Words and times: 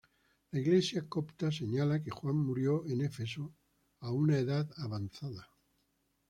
La 0.51 0.59
Iglesia 0.59 1.07
copta 1.07 1.51
señala 1.51 2.01
que 2.01 2.09
Juan 2.09 2.35
murió 2.35 2.83
en 2.87 3.01
Éfeso 3.01 3.53
a 3.99 4.11
una 4.11 4.39
edad 4.39 4.67
avanzada. 4.77 5.47